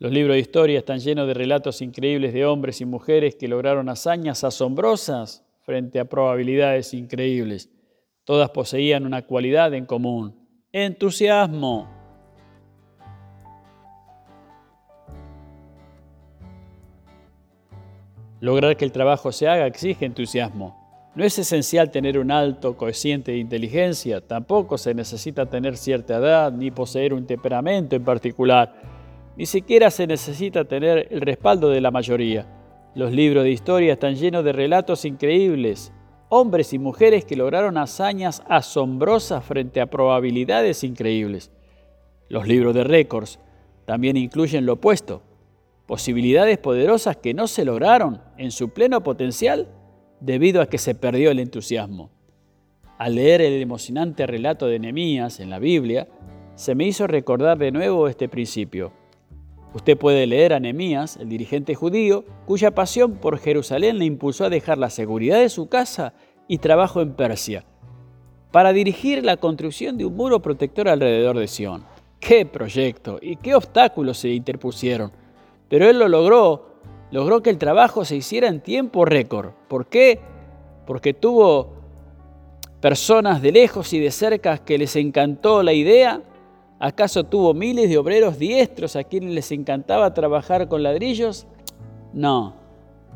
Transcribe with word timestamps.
Los 0.00 0.12
libros 0.12 0.34
de 0.34 0.40
historia 0.40 0.78
están 0.78 1.00
llenos 1.00 1.26
de 1.26 1.34
relatos 1.34 1.82
increíbles 1.82 2.32
de 2.32 2.46
hombres 2.46 2.80
y 2.80 2.84
mujeres 2.84 3.34
que 3.34 3.48
lograron 3.48 3.88
hazañas 3.88 4.44
asombrosas 4.44 5.44
frente 5.62 5.98
a 5.98 6.04
probabilidades 6.04 6.94
increíbles. 6.94 7.68
Todas 8.22 8.50
poseían 8.50 9.06
una 9.06 9.22
cualidad 9.22 9.74
en 9.74 9.86
común, 9.86 10.36
entusiasmo. 10.70 11.88
Lograr 18.38 18.76
que 18.76 18.84
el 18.84 18.92
trabajo 18.92 19.32
se 19.32 19.48
haga 19.48 19.66
exige 19.66 20.04
entusiasmo. 20.04 21.10
No 21.16 21.24
es 21.24 21.36
esencial 21.40 21.90
tener 21.90 22.20
un 22.20 22.30
alto 22.30 22.76
cociente 22.76 23.32
de 23.32 23.38
inteligencia, 23.38 24.20
tampoco 24.20 24.78
se 24.78 24.94
necesita 24.94 25.46
tener 25.46 25.76
cierta 25.76 26.18
edad 26.18 26.52
ni 26.52 26.70
poseer 26.70 27.12
un 27.12 27.26
temperamento 27.26 27.96
en 27.96 28.04
particular. 28.04 28.97
Ni 29.38 29.46
siquiera 29.46 29.92
se 29.92 30.08
necesita 30.08 30.64
tener 30.64 31.06
el 31.12 31.20
respaldo 31.20 31.70
de 31.70 31.80
la 31.80 31.92
mayoría. 31.92 32.44
Los 32.96 33.12
libros 33.12 33.44
de 33.44 33.52
historia 33.52 33.92
están 33.92 34.16
llenos 34.16 34.42
de 34.42 34.52
relatos 34.52 35.04
increíbles, 35.04 35.92
hombres 36.28 36.72
y 36.72 36.80
mujeres 36.80 37.24
que 37.24 37.36
lograron 37.36 37.78
hazañas 37.78 38.42
asombrosas 38.48 39.44
frente 39.44 39.80
a 39.80 39.86
probabilidades 39.86 40.82
increíbles. 40.82 41.52
Los 42.28 42.48
libros 42.48 42.74
de 42.74 42.82
récords 42.82 43.38
también 43.84 44.16
incluyen 44.16 44.66
lo 44.66 44.72
opuesto, 44.72 45.22
posibilidades 45.86 46.58
poderosas 46.58 47.16
que 47.16 47.32
no 47.32 47.46
se 47.46 47.64
lograron 47.64 48.20
en 48.38 48.50
su 48.50 48.70
pleno 48.70 49.04
potencial 49.04 49.68
debido 50.18 50.60
a 50.60 50.66
que 50.66 50.78
se 50.78 50.96
perdió 50.96 51.30
el 51.30 51.38
entusiasmo. 51.38 52.10
Al 52.98 53.14
leer 53.14 53.40
el 53.40 53.62
emocionante 53.62 54.26
relato 54.26 54.66
de 54.66 54.80
Nehemías 54.80 55.38
en 55.38 55.48
la 55.48 55.60
Biblia, 55.60 56.08
se 56.56 56.74
me 56.74 56.88
hizo 56.88 57.06
recordar 57.06 57.56
de 57.56 57.70
nuevo 57.70 58.08
este 58.08 58.28
principio. 58.28 58.97
Usted 59.74 59.98
puede 59.98 60.26
leer 60.26 60.54
a 60.54 60.60
Nehemías, 60.60 61.16
el 61.18 61.28
dirigente 61.28 61.74
judío, 61.74 62.24
cuya 62.46 62.74
pasión 62.74 63.16
por 63.16 63.38
Jerusalén 63.38 63.98
le 63.98 64.06
impulsó 64.06 64.44
a 64.44 64.50
dejar 64.50 64.78
la 64.78 64.90
seguridad 64.90 65.40
de 65.40 65.50
su 65.50 65.68
casa 65.68 66.14
y 66.46 66.58
trabajo 66.58 67.02
en 67.02 67.12
Persia, 67.12 67.64
para 68.50 68.72
dirigir 68.72 69.24
la 69.24 69.36
construcción 69.36 69.98
de 69.98 70.06
un 70.06 70.16
muro 70.16 70.40
protector 70.40 70.88
alrededor 70.88 71.38
de 71.38 71.46
Sión. 71.46 71.84
¡Qué 72.18 72.46
proyecto! 72.46 73.18
¿Y 73.20 73.36
qué 73.36 73.54
obstáculos 73.54 74.18
se 74.18 74.30
interpusieron? 74.30 75.12
Pero 75.68 75.88
él 75.88 75.98
lo 75.98 76.08
logró, 76.08 76.80
logró 77.10 77.42
que 77.42 77.50
el 77.50 77.58
trabajo 77.58 78.04
se 78.04 78.16
hiciera 78.16 78.48
en 78.48 78.60
tiempo 78.60 79.04
récord. 79.04 79.50
¿Por 79.68 79.86
qué? 79.86 80.18
Porque 80.86 81.12
tuvo 81.12 81.74
personas 82.80 83.42
de 83.42 83.52
lejos 83.52 83.92
y 83.92 84.00
de 84.00 84.10
cerca 84.10 84.58
que 84.58 84.78
les 84.78 84.96
encantó 84.96 85.62
la 85.62 85.74
idea. 85.74 86.22
¿Acaso 86.80 87.24
tuvo 87.24 87.54
miles 87.54 87.88
de 87.88 87.98
obreros 87.98 88.38
diestros 88.38 88.94
a 88.94 89.02
quienes 89.02 89.32
les 89.34 89.50
encantaba 89.50 90.14
trabajar 90.14 90.68
con 90.68 90.84
ladrillos? 90.84 91.46
No. 92.12 92.54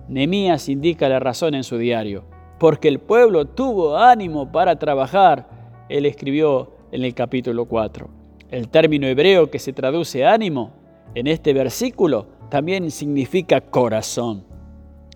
Nemías 0.08 0.68
indica 0.68 1.08
la 1.08 1.20
razón 1.20 1.54
en 1.54 1.62
su 1.62 1.78
diario. 1.78 2.24
Porque 2.58 2.88
el 2.88 2.98
pueblo 2.98 3.44
tuvo 3.44 3.96
ánimo 3.96 4.50
para 4.50 4.76
trabajar, 4.76 5.48
él 5.88 6.06
escribió 6.06 6.72
en 6.90 7.04
el 7.04 7.14
capítulo 7.14 7.66
4. 7.66 8.08
El 8.50 8.68
término 8.68 9.06
hebreo 9.06 9.48
que 9.48 9.60
se 9.60 9.72
traduce 9.72 10.24
ánimo 10.24 10.72
en 11.14 11.28
este 11.28 11.52
versículo 11.52 12.26
también 12.50 12.90
significa 12.90 13.60
corazón. 13.60 14.44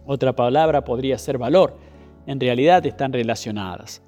Otra 0.07 0.35
palabra 0.35 0.85
podría 0.85 1.19
ser 1.19 1.37
valor. 1.37 1.77
En 2.27 2.39
realidad 2.39 2.87
están 2.87 3.13
relacionadas. 3.13 4.03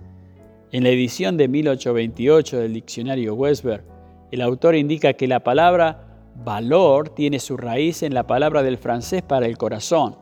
En 0.70 0.84
la 0.84 0.90
edición 0.90 1.36
de 1.36 1.48
1828 1.48 2.58
del 2.58 2.74
diccionario 2.74 3.34
Westberg, 3.34 3.97
el 4.30 4.42
autor 4.42 4.74
indica 4.74 5.14
que 5.14 5.26
la 5.26 5.40
palabra 5.40 6.08
valor 6.44 7.08
tiene 7.08 7.40
su 7.40 7.56
raíz 7.56 8.02
en 8.02 8.14
la 8.14 8.26
palabra 8.26 8.62
del 8.62 8.78
francés 8.78 9.22
para 9.22 9.46
el 9.46 9.56
corazón. 9.58 10.16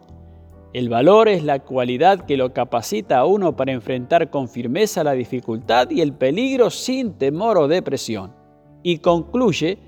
El 0.72 0.88
valor 0.88 1.28
es 1.28 1.42
la 1.42 1.60
cualidad 1.60 2.26
que 2.26 2.36
lo 2.36 2.52
capacita 2.52 3.18
a 3.18 3.24
uno 3.24 3.56
para 3.56 3.72
enfrentar 3.72 4.30
con 4.30 4.48
firmeza 4.48 5.02
la 5.02 5.12
dificultad 5.12 5.90
y 5.90 6.00
el 6.00 6.12
peligro 6.12 6.70
sin 6.70 7.14
temor 7.14 7.58
o 7.58 7.68
depresión. 7.68 8.34
Y 8.82 8.98
concluye 8.98 9.78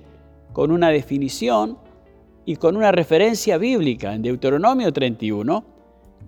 con 0.53 0.71
una 0.71 0.89
definición 0.89 1.79
y 2.45 2.57
con 2.57 2.77
una 2.77 2.91
referencia 2.91 3.59
bíblica 3.59 4.15
en 4.15 4.23
Deuteronomio 4.23 4.93
31. 4.93 5.65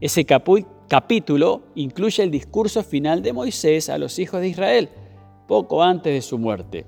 Ese 0.00 0.26
capítulo 0.26 1.62
incluye 1.74 2.22
el 2.22 2.30
discurso 2.30 2.82
final 2.82 3.22
de 3.22 3.32
Moisés 3.32 3.88
a 3.88 3.98
los 3.98 4.18
hijos 4.18 4.40
de 4.40 4.48
Israel, 4.48 4.90
poco 5.48 5.82
antes 5.82 6.12
de 6.12 6.22
su 6.22 6.38
muerte. 6.38 6.86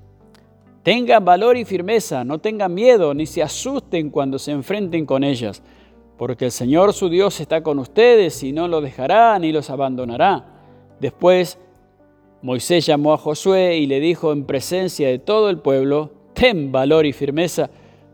Tengan 0.83 1.23
valor 1.23 1.55
y 1.55 1.63
firmeza, 1.63 2.25
no 2.25 2.39
tengan 2.39 2.73
miedo, 2.73 3.13
ni 3.13 3.25
se 3.25 3.41
asusten 3.41 4.09
cuando 4.09 4.37
se 4.37 4.51
enfrenten 4.51 5.05
con 5.05 5.23
ellas, 5.23 5.63
porque 6.17 6.43
el 6.45 6.51
Señor 6.51 6.91
su 6.91 7.07
Dios 7.07 7.39
está 7.39 7.63
con 7.63 7.79
ustedes 7.79 8.43
y 8.43 8.51
no 8.51 8.67
los 8.67 8.83
dejará 8.83 9.39
ni 9.39 9.53
los 9.53 9.69
abandonará. 9.69 10.45
Después 10.99 11.57
Moisés 12.41 12.85
llamó 12.85 13.13
a 13.13 13.17
Josué 13.17 13.77
y 13.77 13.85
le 13.87 14.01
dijo 14.01 14.33
en 14.33 14.43
presencia 14.43 15.07
de 15.07 15.19
todo 15.19 15.49
el 15.49 15.59
pueblo, 15.59 16.11
ten 16.33 16.73
valor 16.73 17.05
y 17.05 17.13
firmeza, 17.13 17.69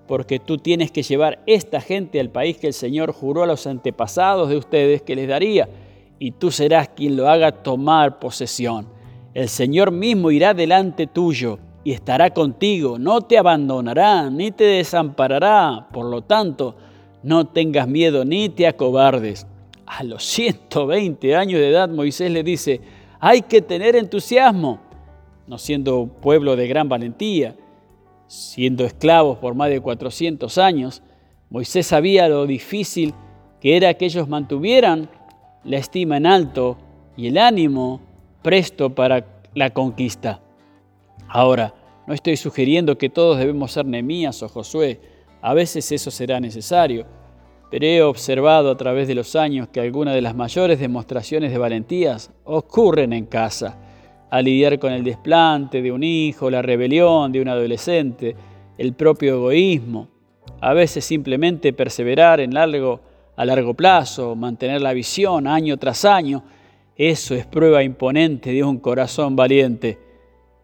porque 0.08 0.38
tú 0.38 0.60
tienes 0.60 0.92
que 0.92 1.02
llevar 1.02 1.42
esta 1.48 1.82
gente 1.82 2.20
al 2.20 2.30
país 2.30 2.58
que 2.58 2.68
el 2.68 2.74
Señor 2.74 3.14
juró 3.14 3.42
a 3.42 3.48
los 3.48 3.66
antepasados 3.66 4.48
de 4.48 4.58
ustedes 4.58 5.02
que 5.02 5.16
les 5.16 5.28
daría, 5.28 5.68
y 6.20 6.32
tú 6.32 6.52
serás 6.52 6.90
quien 6.90 7.18
lo 7.18 7.30
haga 7.30 7.52
tomar 7.52 8.20
posesión. 8.20 8.88
El 9.34 9.50
Señor 9.50 9.90
mismo 9.90 10.30
irá 10.30 10.54
delante 10.54 11.08
tuyo 11.08 11.58
y 11.90 11.94
estará 11.94 12.30
contigo, 12.30 13.00
no 13.00 13.22
te 13.22 13.36
abandonará 13.36 14.30
ni 14.30 14.52
te 14.52 14.64
desamparará, 14.64 15.88
por 15.92 16.06
lo 16.06 16.22
tanto, 16.22 16.76
no 17.24 17.48
tengas 17.48 17.88
miedo 17.88 18.24
ni 18.24 18.48
te 18.50 18.68
acobardes. 18.68 19.48
A 19.88 20.04
los 20.04 20.24
120 20.36 21.36
años 21.36 21.60
de 21.60 21.70
edad 21.70 21.90
Moisés 21.90 22.30
le 22.30 22.44
dice, 22.44 22.80
hay 23.20 23.42
que 23.42 23.64
tener 23.64 23.96
entusiasmo, 23.96 24.80
no 25.48 25.58
siendo 25.58 26.06
pueblo 26.06 26.56
de 26.56 26.68
gran 26.68 26.90
valentía, 26.90 27.56
siendo 28.28 28.86
esclavos 28.86 29.40
por 29.40 29.56
más 29.56 29.72
de 29.72 29.82
400 29.82 30.60
años, 30.60 31.02
Moisés 31.50 31.88
sabía 31.88 32.30
lo 32.30 32.46
difícil 32.46 33.16
que 33.60 33.78
era 33.78 33.96
que 33.96 34.06
ellos 34.06 34.28
mantuvieran 34.28 35.10
la 35.64 35.78
estima 35.78 36.18
en 36.18 36.28
alto 36.28 36.78
y 37.18 37.30
el 37.30 37.40
ánimo 37.40 38.00
presto 38.44 38.94
para 38.94 39.26
la 39.56 39.72
conquista. 39.72 40.40
Ahora, 41.28 41.74
no 42.10 42.16
estoy 42.16 42.38
sugiriendo 42.38 42.98
que 42.98 43.12
todos 43.12 43.38
debemos 43.38 43.72
ser 43.72 43.86
Nemías 43.86 44.42
o 44.42 44.50
Josué, 44.50 45.00
a 45.44 45.54
veces 45.54 45.92
eso 45.92 46.10
será 46.10 46.40
necesario, 46.40 47.06
pero 47.70 47.86
he 47.86 48.02
observado 48.02 48.72
a 48.72 48.78
través 48.78 49.08
de 49.08 49.14
los 49.14 49.36
años 49.36 49.68
que 49.68 49.80
algunas 49.80 50.16
de 50.16 50.22
las 50.24 50.36
mayores 50.36 50.80
demostraciones 50.80 51.52
de 51.52 51.60
valentías 51.60 52.32
ocurren 52.46 53.14
en 53.14 53.28
casa 53.28 53.78
a 54.32 54.42
lidiar 54.42 54.80
con 54.80 54.92
el 54.92 55.04
desplante 55.04 55.84
de 55.84 55.92
un 55.92 56.04
hijo, 56.04 56.50
la 56.50 56.64
rebelión 56.64 57.32
de 57.32 57.44
un 57.44 57.48
adolescente, 57.48 58.36
el 58.80 58.94
propio 58.94 59.36
egoísmo, 59.36 60.08
a 60.62 60.74
veces 60.74 61.06
simplemente 61.06 61.74
perseverar 61.74 62.40
en 62.40 62.56
largo, 62.56 63.02
a 63.36 63.46
largo 63.46 63.76
plazo, 63.76 64.36
mantener 64.36 64.82
la 64.82 64.94
visión 64.94 65.46
año 65.46 65.78
tras 65.78 66.06
año, 66.06 66.44
eso 66.96 67.36
es 67.36 67.46
prueba 67.46 67.84
imponente 67.84 68.52
de 68.52 68.64
un 68.64 68.80
corazón 68.80 69.36
valiente. 69.36 70.09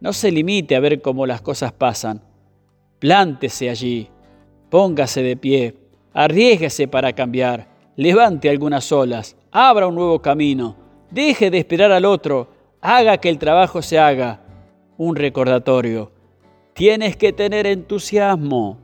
No 0.05 0.13
se 0.13 0.29
limite 0.29 0.75
a 0.75 0.79
ver 0.79 1.01
cómo 1.01 1.25
las 1.25 1.41
cosas 1.41 1.71
pasan. 1.71 2.21
Plántese 2.99 3.71
allí, 3.71 4.07
póngase 4.69 5.23
de 5.23 5.35
pie, 5.35 5.77
arriesguese 6.13 6.87
para 6.87 7.13
cambiar, 7.13 7.69
levante 7.95 8.47
algunas 8.51 8.91
olas, 8.91 9.35
abra 9.51 9.87
un 9.87 9.95
nuevo 9.95 10.21
camino, 10.21 10.75
deje 11.09 11.49
de 11.49 11.57
esperar 11.57 11.91
al 11.91 12.05
otro, 12.05 12.49
haga 12.81 13.17
que 13.17 13.29
el 13.29 13.39
trabajo 13.39 13.81
se 13.81 13.97
haga. 13.97 14.41
Un 14.95 15.15
recordatorio. 15.15 16.11
Tienes 16.73 17.17
que 17.17 17.33
tener 17.33 17.65
entusiasmo. 17.65 18.77